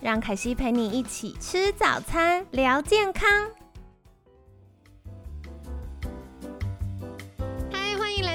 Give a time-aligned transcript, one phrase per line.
[0.00, 3.28] 让凯西陪你一起吃早餐，聊健康。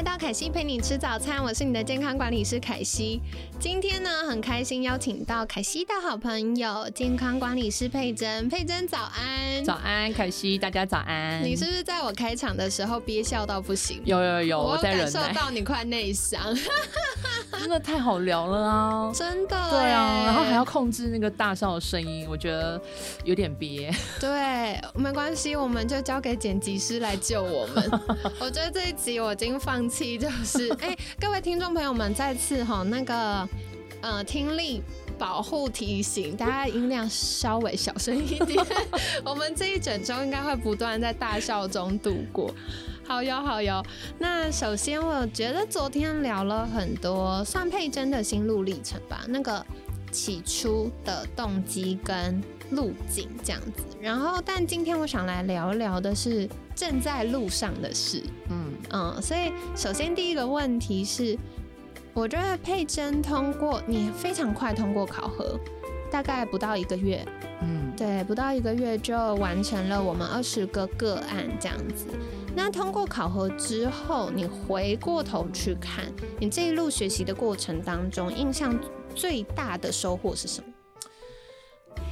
[0.03, 3.21] 到凯西陪你吃早餐，我是你的健康管理师凯西。
[3.57, 8.49] 今天呢，很开心邀请到凯西的好朋友健康管理师佩珍。
[8.49, 11.41] 佩珍早安，早安，凯西，大家早安。
[11.41, 14.01] 你是不是在我开场的时候憋笑到不行？
[14.03, 16.41] 有有有，我在感受到你快内伤。
[17.59, 19.11] 真的太好聊了啊！
[19.13, 22.81] 真的，对啊，然后还要控制那个大笑的声音，我觉得
[23.23, 23.93] 有点憋。
[24.19, 28.01] 对，没关系，我们就交给剪辑师来救我们。
[28.39, 33.47] 我觉得这一集我已经放弃，就是 哎，各位听众朋友们，再次哈那个
[34.01, 34.81] 呃听力
[35.17, 38.65] 保护提醒，大家音量稍微小声一点。
[39.23, 42.53] 我们这一整周应该会不断在大笑中度过。
[43.05, 43.83] 好哟好哟，
[44.17, 49.63] 那首先我觉得昨天聊了很多算佩珍的心路历程吧，那个
[50.09, 53.83] 起初的动机跟路径这样子。
[54.01, 58.23] 然后，但今天我想来聊一聊的是正在路上的事。
[58.49, 61.37] 嗯嗯，所以首先第一个问题是，
[62.13, 65.59] 我觉得佩珍通过你非常快通过考核，
[66.09, 67.23] 大概不到一个月。
[67.61, 72.07] 嗯，对，不到一个月就完成了我们二十个个案这样子。
[72.55, 76.05] 那通过考核之后，你回过头去看，
[76.39, 78.77] 你这一路学习的过程当中，印象
[79.15, 80.67] 最大的收获是什么？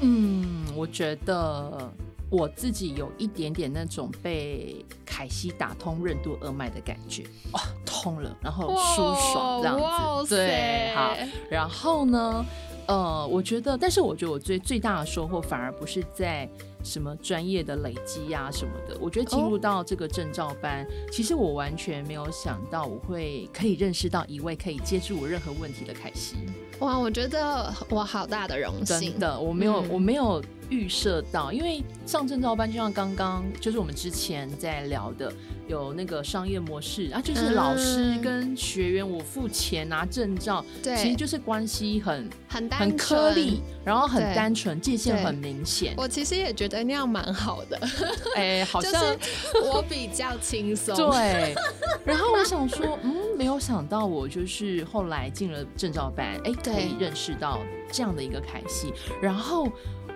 [0.02, 1.92] 嗯，我觉得
[2.30, 11.16] 我自己有一点点那种被凯西打通任督二脉的感觉，哇，通了，然后舒爽这样子，对，好，
[11.50, 12.46] 然后呢？
[12.88, 16.50] 呃，我觉得，但是我觉得我最最大的收获反而不是在
[16.84, 18.97] 什么专业的累积呀什么的。
[19.00, 26.36] 我觉得进入到这个证照班，其实我完全没有想到我会可以认识到一位可以接住我任何问题的凯西。
[26.81, 29.12] 哇，我觉得我好大的荣幸。
[29.12, 35.31] 真的，我没有，我没有预设到，因为上证照班就像刚刚就是我们之前在聊的。
[35.68, 45.94] 有那个商业模式啊，就是老师跟学员，我付钱拿证照，对，其实就是关系很很很颗粒，然后很单纯，界限很明显。
[45.96, 47.80] 我其实也觉得那样蛮好的，
[48.36, 49.02] 哎，好像
[49.63, 50.94] 我比较轻松。
[50.94, 51.56] 对，
[52.03, 57.57] 然后我想说，嗯，没有想到我就是后来进了证照班，哎，可以认识到
[57.91, 59.68] 这样的一个凯西，然后。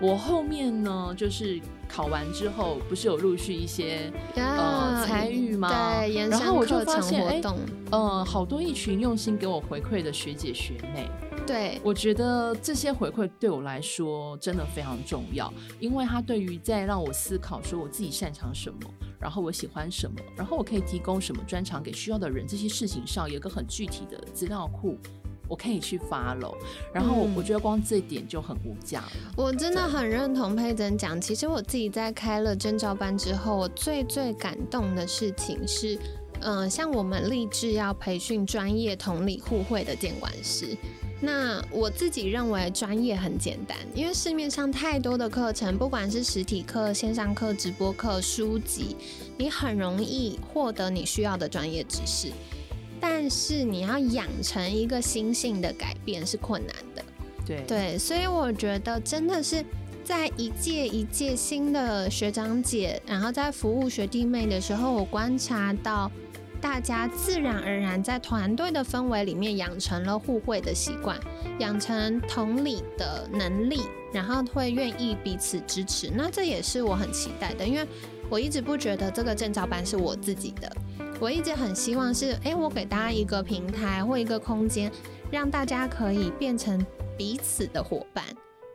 [0.02, 5.70] 我后面呢，就是考完之后，不是有陆续一些呃参与吗？
[6.02, 7.42] 对，然后我就发现，哎，
[7.92, 11.10] 嗯，好多一群用心给我回馈的学姐学妹。
[11.48, 18.80] 对，我觉得这些回馈对我来说真的非常重要，因为它对于在让我思考说我自己擅长什么，
[19.20, 24.98] 然后我喜欢什么，然后我可以提供什么专长给需要的人，这些事情上有一个很具体的资料库。
[25.48, 26.56] 我可以去发喽，
[26.94, 29.12] 然后我觉得光这一点就很无价了。
[29.36, 35.98] 我真的很认同佩珍讲，其实我自己在开了征招班之后，我最最感动的事情是，
[36.42, 40.76] 嗯，像我们立志要培训专业同理互惠的监管师。
[41.22, 48.98] 那我自己认为专业很简单，因为市面上太多的课程，不管是实体课、线上课、直播课、书籍，
[49.38, 52.28] 你很容易获得你需要的专业知识。
[53.08, 57.06] 但是你要养成一个心性的改变是困难的，
[57.46, 59.64] 对对，所以我觉得真的是
[60.04, 66.12] 在一届一届新的学长姐，然后在服务学弟妹的时候，我观察到
[66.60, 71.16] 大家自然而然在团队的氛围里面养成了互惠的习惯，
[71.60, 73.82] 养成同理的能力，
[74.12, 76.10] 然后会愿意彼此支持。
[76.12, 77.88] 那这也是我很期待的，因为
[78.32, 80.76] 我一直不觉得这个证照班是我自己的。
[81.20, 84.92] 我一直很希望是，哎，我给大家一个平台或一个空间，
[85.32, 86.86] 让大家可以变成
[87.18, 88.24] 彼此的伙伴，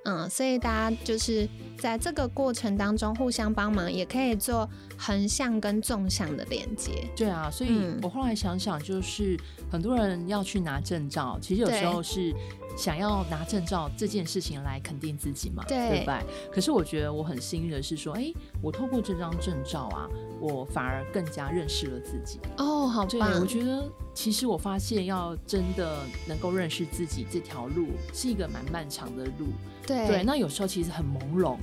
[0.05, 1.47] 嗯，所以大家就是
[1.79, 7.07] 在这个过程当中互相帮忙，也可以做横向跟纵向的连接。
[7.15, 9.39] 对啊，所以我后来想想，就是
[9.71, 12.35] 很多人要去拿证照，其实有时候是
[12.79, 16.23] 想要拿证照这件事情来肯定自己嘛，对对吧？
[16.51, 18.33] 可是我觉得我很幸运的是说，哎，
[18.63, 20.09] 我透过这张证照啊，
[20.41, 22.41] 我反而更加认识了自己。
[22.57, 23.39] 哦，好对，棒！
[23.39, 29.49] 我觉得其实我发现要真的能够认识自己这条路是一个蛮漫长的路。
[29.91, 31.57] 对对，那有时候其实很朦胧。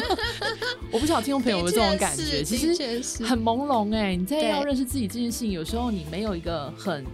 [0.92, 7.04] 我不晓得听众朋友有没有这种感觉，其实实很朦胧哎、你在对要认识自己这件事情，有时候你没有一个很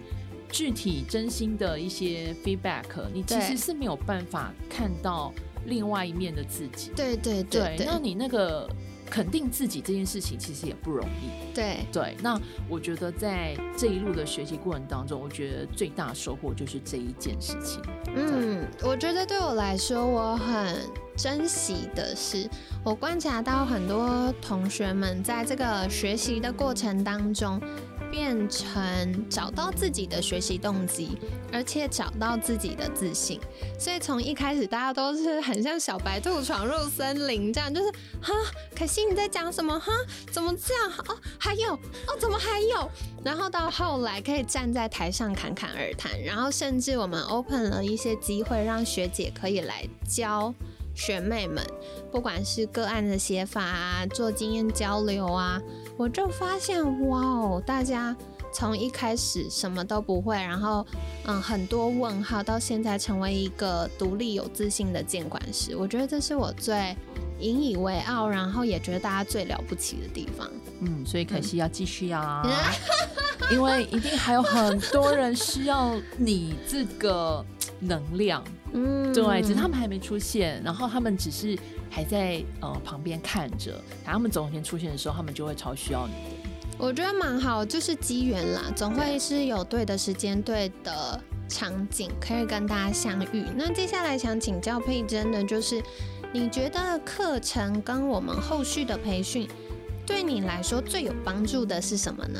[0.51, 5.33] 具体、真心的一些 feedback，你其对实是没有办法看到
[5.65, 6.91] 另外一面的自己。
[6.95, 8.69] 对对对，对那你那个
[9.13, 11.53] 肯定自己这件事情，其实也不容易。
[11.53, 12.35] 对对，那
[12.67, 17.79] 我觉得在这一路的学习过程当中，我觉得最大的收获就是这一件事情。
[18.15, 20.75] 嗯，我觉得对我来说，我很
[21.15, 22.49] 珍惜的是，
[22.83, 27.61] 我观察到很多同学们在这个学习的过程当中，
[28.13, 31.17] 变成找到自己的学习动机，
[31.51, 33.39] 而且找到自己的自信。
[33.79, 38.31] 所以从一开始，大家都是很像小白兔闯入森林这样，就是哈，
[38.77, 39.79] 可惜你在讲什么？
[39.79, 39.91] 哈，
[40.31, 40.91] 怎么这样？
[41.07, 42.87] 哦，还有哦，怎么还有？
[43.23, 50.53] 然后到后来可以站在台上侃侃而谈，然后甚至我们 open 了一些机会，让学姐可以来教
[50.93, 51.65] 学妹们，
[52.11, 55.59] 不管是个案的写法啊，做经验交流啊，
[55.97, 58.15] 我就发现哇哦，大家
[58.51, 60.85] 从一开始什么都不会，然后
[61.25, 66.95] 嗯很多问号，到现在成为一个独立有自信的监管师，我觉得这是我最
[67.39, 70.49] 引以为傲，然后也觉得大家最了不起的地方。
[70.81, 72.43] 嗯，所以可惜要继续啊，
[73.51, 77.45] 因为一定还有很多人需要你这个
[77.79, 78.43] 能量。
[78.73, 81.57] 嗯，对，只是他们还没出现，然后他们只是
[81.93, 86.49] 还在呃旁边看着，等他们总有一天出现的时候，他们就会超需要你的。
[86.79, 93.45] 我觉得蛮好，就是机缘啦，总会是有对的时间、对的场景，可以跟大家相遇。
[93.55, 95.79] 那接下来想请教佩珍的，就是
[96.33, 99.47] 你觉得课程跟我们后续的培训，
[100.03, 102.39] 对你来说最有帮助的是什么呢？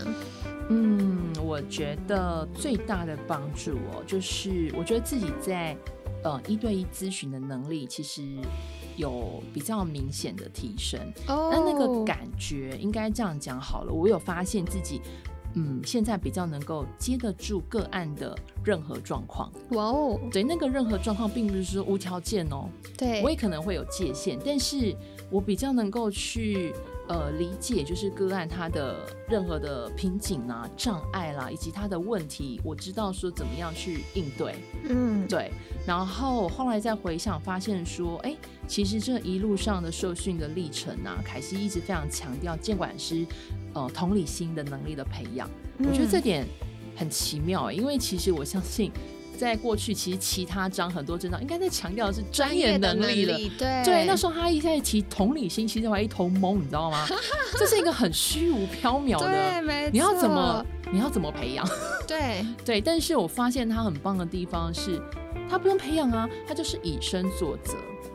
[0.69, 5.77] 嗯，我觉得最大的帮助哦，就是我觉得自己在
[6.23, 8.23] 呃一对一咨询的能力，其实
[8.95, 10.99] 有比较明显的提升。
[11.27, 15.01] 哦那那个，感觉应该这样讲好了，我有发现自己，
[15.55, 19.51] 嗯，现在比较能够接得住个案的任何状况。
[19.71, 24.95] 哇哦，对，那个任何状况并不是说无条件哦，对，我也可能会有界限，但是
[25.29, 26.73] 我比较能够去
[27.07, 34.55] 呃理解，就是个案他的任何的瓶颈啊、障碍啦，以及他的问题，我知道说怎么样去应对。
[34.89, 35.51] 嗯，对，
[35.85, 38.35] 然后后来再回想，发现说，哎，
[38.67, 43.25] 其实这一路上的受训的历程啊，凯西一直非常强调监管师
[43.73, 45.49] 呃同理心的能力的培养。
[45.79, 46.47] 我觉得这嗯点
[46.95, 48.91] 很奇妙，因为其实我相信，
[49.43, 53.37] 在过去其实其他章很多证照应该在强调的是专业能力了。
[53.57, 57.05] 对对，那时候他一开始提同理心，其实我还一头懵，你知道吗？
[57.59, 61.67] 这是一个很虚无缥缈对，的，没错，你要怎么你要怎么培养？
[62.07, 65.01] 对， 对，但是我发现他很棒的地方是，
[65.49, 67.73] 他不用培养啊，他就是以身作则，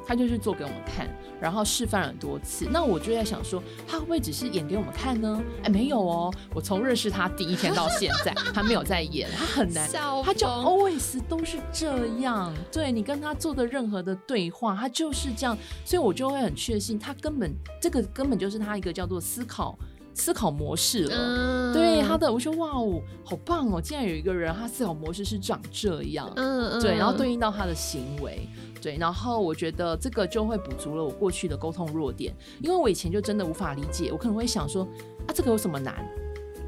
[0.08, 1.06] 他就是做给我们看，
[1.38, 2.66] 然后示范了很多次。
[2.70, 5.40] 那我就在想说，他会不会只是演给我们看呢？
[5.62, 9.87] 哎，没有哦，我从认识他第一天到现在，他没有在演，他很难。
[10.25, 19.78] 他就 always 都是这样，对你跟他做的任何的对话，他就是这样，所以我就会很确信，他根本这个根本就是他一个叫做思考
[20.14, 21.14] 思考模式了。
[21.14, 23.81] 嗯对他的，我说哇哦，好棒哦！
[23.81, 28.49] 竟然有一个人，他思考模式是长这样，嗯嗯，对，然后嗯对应到他的行为，
[28.80, 34.87] 对，然后我觉得这个就会补足了我过去的沟通弱点，因为我以前就真的无法理解，我可能会想说
[35.26, 35.94] 啊，这个有什么难？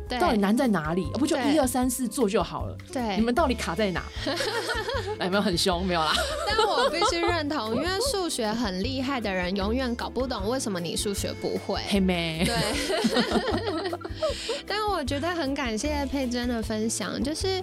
[0.09, 1.07] 对到底难在哪里？
[1.15, 2.77] 不就一二三四做就好了？
[2.93, 4.03] 对你们到底卡在哪？
[5.21, 6.13] 哎，没有很凶，没有啦。
[6.49, 11.81] 但我必须认同，因为数学很厉害的人永远搞不懂为什么你数学不会。
[11.87, 12.57] 黑妹，对，
[14.67, 17.63] 但我觉得很感谢佩珍的分享，就是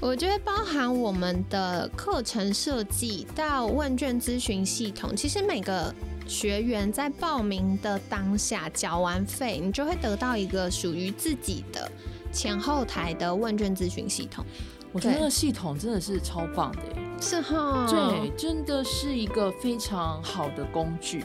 [0.00, 5.94] 我觉得包含我们的课程设计到问卷咨询系统，其实每个
[6.26, 11.86] 学员在报名的当下缴完费，你就会得到一个属于自己的
[12.32, 14.42] 前后台的问卷咨询系统。
[14.90, 21.24] 我觉得那个系统真的是超棒的耶，是哈，对，真的是一个非常好的工具。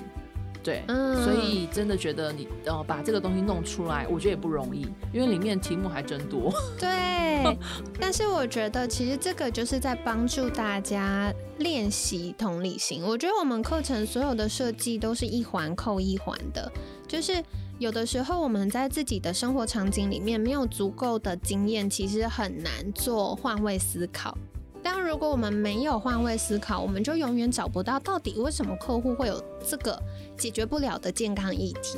[0.65, 4.81] 对，嗯所以真的觉得你呃把这个东西弄出来，我觉得也不容易，
[5.13, 6.51] 因为里面题目还真多。
[6.79, 7.55] 对，
[7.99, 13.03] 但是我觉得其实这个就是在帮助大家练习同理心。
[13.03, 16.71] 我觉得我们课程所有的设计都是一环扣一环的，
[17.07, 17.43] 就是
[17.77, 24.35] 有的时候我们在自己的生活场景里面没有足够的经验，其实很难做换位思考。
[24.85, 29.99] 但如果我们没有换位思考，我们就永远找不到到底为什么客户会有这个
[30.37, 31.97] 解决不了的健康议题。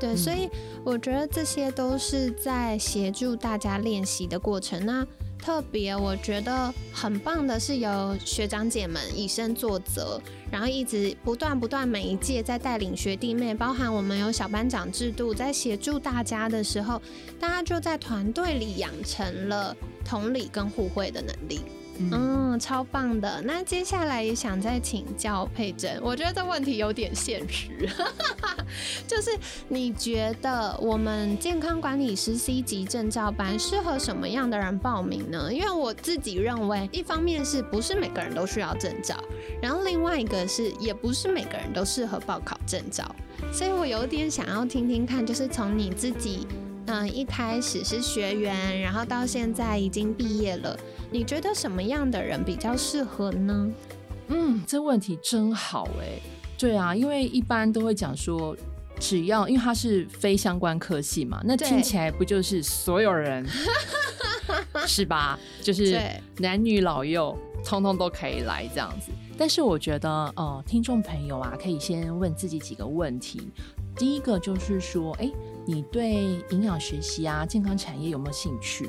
[0.00, 0.50] 对，所以
[0.84, 4.84] 我觉得这些都是在协助大家练习的过程。
[4.84, 5.06] 那
[5.38, 17.00] 特别我觉得很棒的是，有学长姐们以身作则，然后一直不断不断每一届在带领学弟妹，包含我们有小班长制度，在协助大家的时候，
[17.38, 21.60] 大家就在团队里养成了同理跟互惠的能力。
[22.12, 23.40] 嗯，超棒的。
[23.42, 27.88] 那接下来也想再请教佩珍，我觉得这问题有点现实，
[29.06, 29.30] 就是
[29.68, 35.52] 你觉得我们健康管理师 C 级证照班适合什么样的人报名呢？
[35.52, 39.16] 因为我自己认为，一方面是不是每个人都需要证照，
[39.62, 43.04] 然后另外一个是也不是每个人都适合报考证照，
[43.52, 46.46] 所以我有点想要听听看，就是从你自己，
[46.86, 50.78] 嗯，一开始是学员，然后到现在已经毕业了。
[51.10, 53.70] 你觉得什么样的人比较适合呢？
[54.28, 56.20] 嗯，这问题真好哎。
[56.58, 58.56] 对啊，因为一般都会讲说，
[58.98, 63.46] 只要因为它是非相关科系嘛，那听起来不就是所有人
[64.86, 65.38] 是吧？
[65.62, 66.00] 就是
[66.38, 69.10] 男女老幼通通都可以来这样子。
[69.38, 73.50] 但是我觉得，呃，听众朋友啊，可以先问自己几个问题。
[73.94, 75.30] 第一个就是说，哎，
[75.66, 78.88] 你对营养学习啊、健康产业有没有兴趣？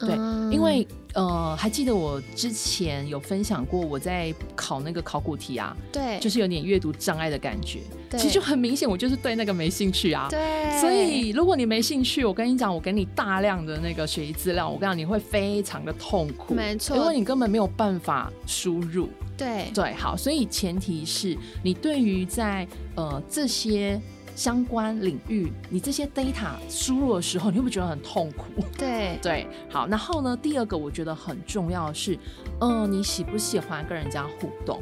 [0.00, 0.16] 对，
[0.52, 0.86] 因为
[1.16, 7.80] 呃，还记得我之前有分享过，我在考那个考古题啊，对，就是有点阅读障碍的感觉，
[8.12, 10.28] 其实就很明显，我就是对那个没兴趣啊。
[10.28, 19.08] 对，所以如果你没兴趣，我跟你讲，我给你大量的那个学习资料，我跟你讲，你会非常的痛苦，没错，因为你根本没有办法输入。
[19.38, 23.98] 对对，好，所以前提是你对于在呃这些。
[24.36, 28.62] 相关领域，你这些 data 输入的时候，你会不会觉得很痛苦？
[28.78, 29.88] 对 对，好。
[29.88, 32.18] 然后呢，第二个我觉得很重要的是，
[32.60, 34.80] 嗯，你喜不喜欢跟人家互动？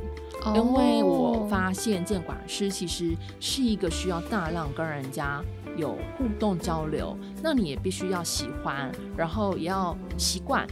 [0.55, 5.41] 因为我发现监管师其实是一个需要大量跟人家
[5.77, 10.67] 有互动交流，那你也必须要喜欢，然后也要习惯。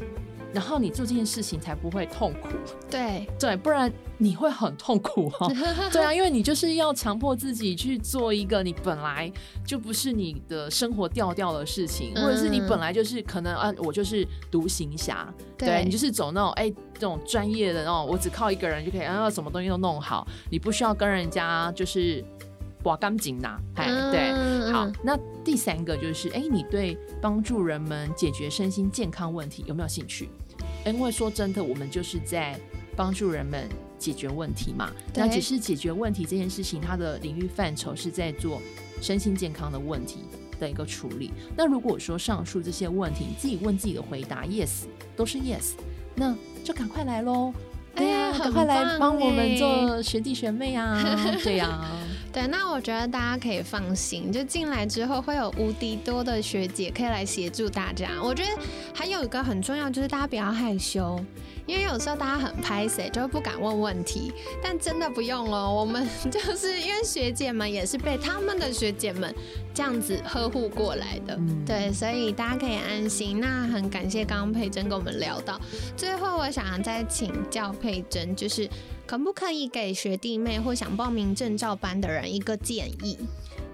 [0.53, 2.49] 然后你做这件事情才不会痛苦，
[2.91, 3.27] 对。
[3.41, 5.49] 对，不然你会很痛苦哈。
[5.91, 9.31] 对啊，因为你就是要强迫自己去做一个你本来
[9.67, 15.83] 就不是你的生活调调的事情，或者是你本来就是可能啊，我就是独行侠，对。
[15.85, 22.25] 你就是走那种哎这种专业的那种，我只靠一个人就可以啊，什么东西都弄好，你不需要跟人家就是
[22.83, 30.29] 刮干净呐，哎对，好，那第三个就是哎，你对帮助人们解决身心健康问题有没有兴趣？
[30.85, 32.59] 因为说真的，我们就是在
[32.97, 34.91] 帮助人们解决问题嘛。
[35.15, 38.61] 那只是解决问题这件事情，它的领域范畴是在做
[39.01, 40.25] 身心健康的问题
[40.59, 41.31] 的一个处理。
[41.57, 44.85] 那如果说上述这些问题，你自己问自己的回答 yes
[45.17, 45.73] 都是 yes，
[46.15, 47.53] 那就赶快来喽！
[47.95, 50.99] 对呀，赶快来帮我们做学弟学妹啊！
[51.45, 51.87] 对呀。
[52.33, 58.09] 对，那我觉得大家可以放心，就进来之后会有无敌多的学姐可以来协助大家。
[58.23, 58.51] 我觉得
[58.95, 61.23] 还有一个很重要，就是大家不要害羞。
[61.65, 65.73] 因为有时候大家很拍谁，就不敢问问题，但真的不用哦。
[65.73, 69.33] 我们 就是因为学姐们也是被他们的学姐们
[69.75, 73.41] 这样子呵护过来的，对，所以大家可以安心。
[73.41, 75.61] 那很感谢刚刚佩珍跟我们聊到，
[75.97, 78.69] 最后我想再请教佩珍，就是
[79.07, 83.19] 可不可以给学弟妹或想报名证照班的人一个建议？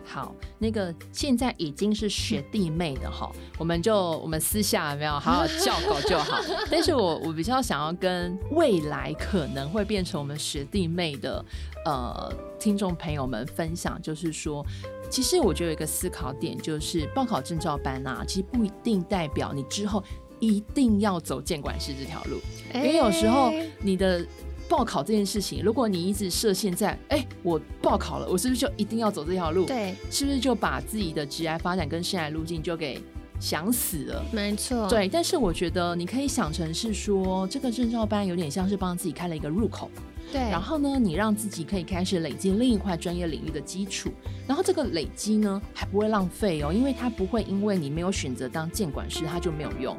[0.08, 6.40] 好，那个现在已经是学弟妹的哈，我们就我们私下有没有好好叫狗就好。
[6.70, 11.44] 但是我我比较想要跟未来可能会变成我们学弟妹的
[11.84, 14.64] 呃听众朋友们分享，就是说，
[15.10, 20.02] 其实我觉得有一个思考点，就是报考证照班啊，其实不一定代表你之后
[20.40, 22.40] 一定要走监管师这条路，
[22.74, 24.24] 因为有时候你的。
[24.68, 29.64] 报考这件事情，如果你一直设限在，哎，我报考了，我是不是就一定要走这条路？
[29.64, 33.02] 对，是不是就把自己的职业发展跟生涯路径就给
[33.40, 34.24] 想死了？
[34.30, 34.88] 没错。
[34.88, 39.90] 对，但是我觉得你可以想成是说，这个证照班有点像是帮自己开了一个入口。
[40.30, 40.40] 对。
[40.40, 44.10] 然后呢，你让自己可以开始累积另一块专业领域的基础，
[44.46, 49.96] 然后这个累积呢还不会浪费哦，因为它不会因为你没有选择当监管师，它就没有用。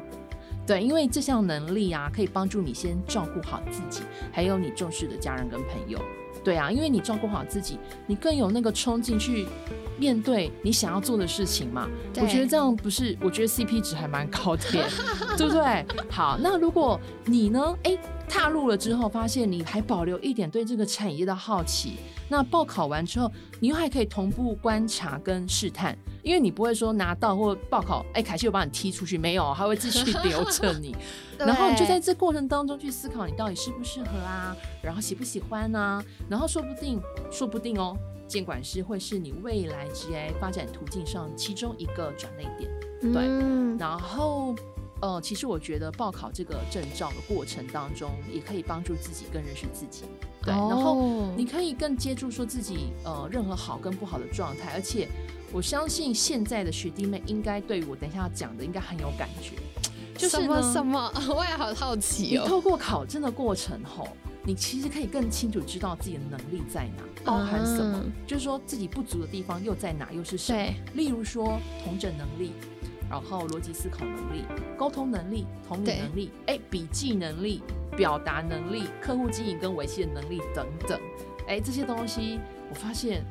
[0.70, 5.98] 对，因为这项能力啊，可以帮助你先照顾好自己，还有你重视的家人跟朋友。
[6.44, 9.48] 对啊，因为你照顾好自己，你更有那个冲劲去
[10.00, 11.86] 面对你想要做的事情嘛。
[12.16, 14.62] 我觉得这样不是，我觉得 CP 值还蛮高的，
[15.36, 15.84] 对不对？
[16.08, 17.76] 好，那如果你呢？
[17.84, 21.96] 哎，踏入了之后，发现你还保留一点对这个产业的好奇，
[22.28, 23.30] 那报考完之后，
[23.60, 30.96] 你又还可以同步观察跟试探，因为你不会说拿到或报考，哎，凯西又把你踢出去，没有，还会继续留着你。
[31.38, 34.56] 然后你就在这过程当中去思考，你到底适不适合啊？
[34.82, 36.02] 然后喜不喜欢呢？
[36.28, 37.96] 然后说不定，说不定哦，
[38.30, 42.70] 监管师会是你未来 GI 发展途径上其中一个转捩点。
[43.12, 44.54] 对，然后。
[45.02, 50.04] 呃，其实我觉得报考这个证照的过程当中，也可以帮助自己更认识自己，
[50.42, 55.08] 对，然后你可以更接触说自己呃任何好跟不好的状态，而且
[55.54, 59.56] 我相信现在的学弟妹应该对我等一下要讲的应该很有感觉，
[60.18, 62.42] 就是什么什么， 我也好好奇哦。
[62.42, 64.06] 你透过考证的过程后，
[64.44, 70.74] 你其实可以更清楚知道自己的能力在哪，包含什么，就是说自己不足的地方又在哪，又是什么？
[70.94, 72.52] 例如说同整能力。
[73.10, 74.44] 然后逻辑思考能力、
[74.78, 77.60] 沟通能力、同理能力、哎笔记能力、
[77.96, 80.96] 表达能力、客户经营跟维系的能力等等，
[81.48, 83.24] 哎这些东西我发现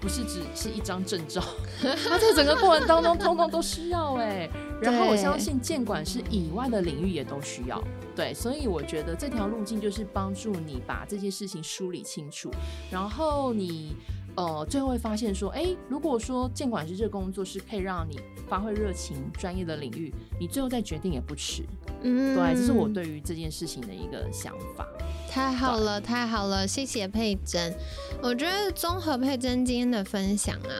[0.00, 1.42] 不是只是一张证照，
[2.08, 4.48] 它在整个过程当中通通都需要哎。
[4.80, 7.82] 然后我相信监管是以外的领域也都需要，
[8.14, 12.50] 对，所以我觉得这条路径就是帮助你把这些事情梳理清楚，
[12.90, 13.94] 然后你。
[14.36, 21.64] 呃，最后会发现说，哎，如果说监管师这个工作是可以让你发挥热情、专业的领域，你最后再决定也不迟。
[22.02, 24.86] 嗯，对，这是我对于这件事情的一个想法。
[25.28, 27.74] 太好了，太好了，谢谢佩珍。
[28.22, 30.72] 我觉得综合佩珍今天的分享啊，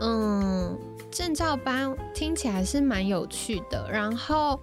[0.00, 0.78] 嗯，
[1.10, 4.58] 证照班听起来是蛮有趣的，然后。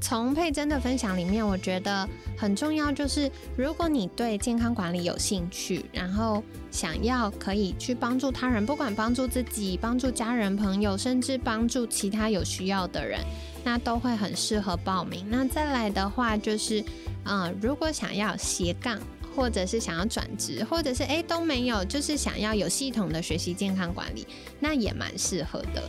[0.00, 13.18] 从佩珍的分享里面，我觉得很重要，就是如果你对健康管理有兴趣，然后想要可以去帮助他人，不管帮助自己、帮助家人朋友，甚至帮助其他有需要的人，
[13.64, 15.24] 那都会很适合报名。
[15.30, 16.84] 那再来的话，就是
[17.24, 18.98] 嗯，如果想要斜杠，
[19.34, 24.26] 或者是想要转职，或者是诶都没有，就是想要有系统的学习健康管理，
[24.60, 25.82] 那也蛮适合的。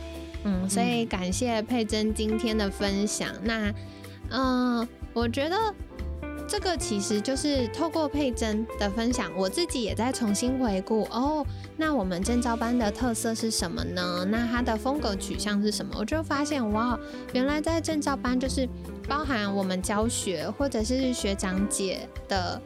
[0.44, 3.30] 嗯，所以感谢佩珍今天的分享。
[3.42, 3.72] 那
[4.30, 5.74] 嗯，我觉得
[6.48, 11.44] 这个其实就是透过佩珍的分享，我自己也在重新回顾哦。
[11.76, 14.24] 那我们证照班的特色是什么呢？
[14.30, 15.96] 那它的风格取向是什么？
[15.98, 16.98] 我就发现哇，
[17.32, 18.68] 原来在证照班就是
[19.08, 22.60] 包含我们教学或者是学长姐的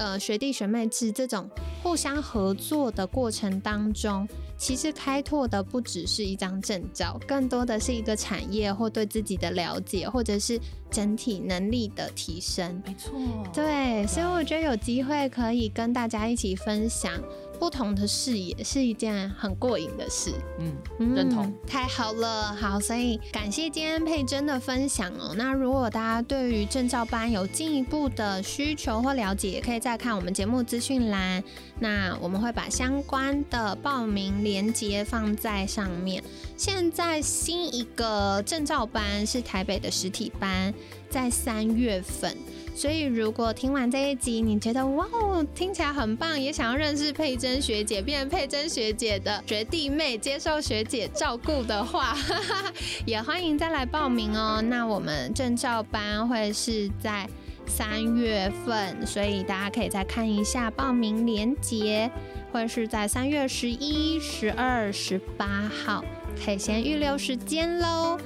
[0.00, 1.48] 呃学弟学妹制这种
[1.82, 4.26] 互相合作的过程当中。
[4.56, 10.60] 其实开拓的不只是一张证照，更多的是一个产业或对自己的了解，或者是
[10.90, 12.82] 整体能力的提升。
[12.86, 13.10] 没错，
[13.54, 17.12] 对，所以我觉得有机会可以跟大家一起分享。
[17.60, 25.34] 不同的视野是一件很过瘾的事，嗯，认同，太好了，好，所以感谢今天佩珍的分享哦。
[25.36, 31.44] 那如果大家对于证照班有进一步的需求或了解，也可以再看我们节目资讯栏，
[31.78, 36.24] 那我们会把相关的报名链接放在上面。
[36.56, 40.72] 现在新一个证照班是台北的实体班，
[41.10, 42.34] 在三月份。
[42.72, 52.16] 所以，如果听完这一集，你觉得哇哦，听起来很棒，也想要认识佩珍学姐，变成佩珍学姐的学弟妹，接受学姐照顾的话，
[53.04, 54.62] 也欢迎再来报名哦。
[54.62, 57.28] 那我们证照班会是在
[57.66, 62.10] 三月份，所以大家可以再看一下报名链接，
[62.50, 66.02] 会是在三月十一、十二、十八号，
[66.42, 68.18] 可以先预留时间喽。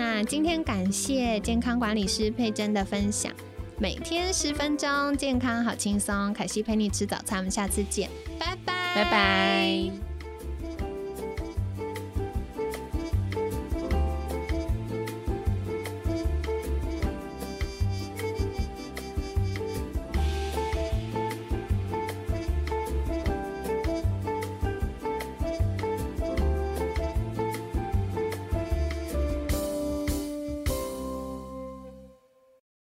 [0.00, 3.30] 那今天感谢健康管理师佩珍的分享。
[3.78, 6.32] 每天十分钟，健康好轻松。
[6.32, 8.08] 凯西陪你吃早餐，我们下次见，
[8.38, 10.09] 拜拜，拜拜。